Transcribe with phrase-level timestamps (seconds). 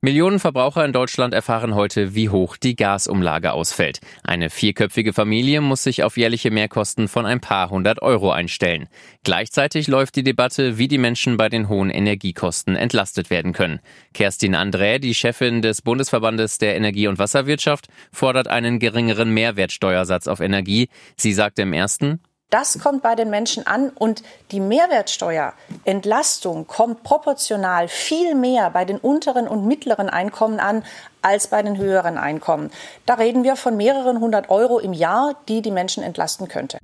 [0.00, 3.98] Millionen Verbraucher in Deutschland erfahren heute, wie hoch die Gasumlage ausfällt.
[4.22, 8.88] Eine vierköpfige Familie muss sich auf jährliche Mehrkosten von ein paar hundert Euro einstellen.
[9.24, 13.80] Gleichzeitig läuft die Debatte, wie die Menschen bei den hohen Energiekosten entlastet werden können.
[14.14, 20.38] Kerstin Andrä, die Chefin des Bundesverbandes der Energie- und Wasserwirtschaft, fordert einen geringeren Mehrwertsteuersatz auf
[20.38, 20.90] Energie.
[21.16, 27.88] Sie sagte im ersten, das kommt bei den Menschen an und die Mehrwertsteuerentlastung kommt proportional
[27.88, 30.82] viel mehr bei den unteren und mittleren Einkommen an
[31.20, 32.70] als bei den höheren Einkommen.
[33.04, 36.78] Da reden wir von mehreren hundert Euro im Jahr, die die Menschen entlasten könnte.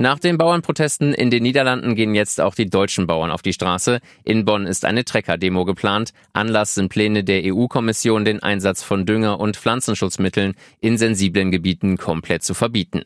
[0.00, 4.00] Nach den Bauernprotesten in den Niederlanden gehen jetzt auch die deutschen Bauern auf die Straße.
[4.24, 6.14] In Bonn ist eine Trecker-Demo geplant.
[6.32, 12.42] Anlass sind Pläne der EU-Kommission, den Einsatz von Dünger und Pflanzenschutzmitteln in sensiblen Gebieten komplett
[12.42, 13.02] zu verbieten.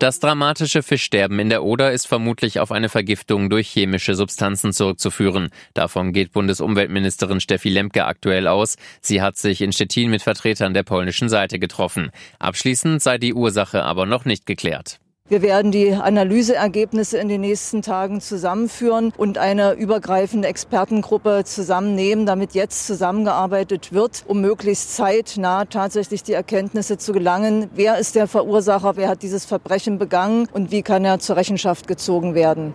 [0.00, 5.50] Das dramatische Fischsterben in der Oder ist vermutlich auf eine Vergiftung durch chemische Substanzen zurückzuführen.
[5.74, 8.76] Davon geht Bundesumweltministerin Steffi Lemke aktuell aus.
[9.02, 12.12] Sie hat sich in Stettin mit Vertretern der polnischen Seite getroffen.
[12.38, 15.00] Abschließend sei die Ursache aber noch nicht geklärt.
[15.30, 22.54] Wir werden die Analyseergebnisse in den nächsten Tagen zusammenführen und eine übergreifende Expertengruppe zusammennehmen, damit
[22.54, 27.70] jetzt zusammengearbeitet wird, um möglichst zeitnah tatsächlich die Erkenntnisse zu gelangen.
[27.76, 28.96] Wer ist der Verursacher?
[28.96, 30.48] Wer hat dieses Verbrechen begangen?
[30.52, 32.74] Und wie kann er zur Rechenschaft gezogen werden?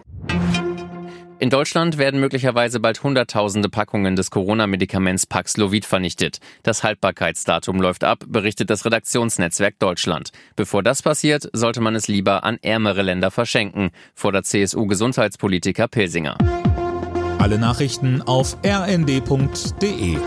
[1.37, 6.39] In Deutschland werden möglicherweise bald Hunderttausende Packungen des Corona-Medikaments Paxlovid vernichtet.
[6.63, 10.31] Das Haltbarkeitsdatum läuft ab, berichtet das Redaktionsnetzwerk Deutschland.
[10.55, 16.37] Bevor das passiert, sollte man es lieber an ärmere Länder verschenken, fordert CSU-Gesundheitspolitiker Pilsinger.
[17.37, 20.17] Alle Nachrichten auf rnd.de